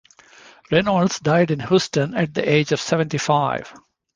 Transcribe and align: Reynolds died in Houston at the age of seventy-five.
Reynolds 0.71 1.19
died 1.19 1.51
in 1.51 1.59
Houston 1.59 2.15
at 2.15 2.33
the 2.33 2.51
age 2.51 2.71
of 2.71 2.79
seventy-five. 2.81 3.71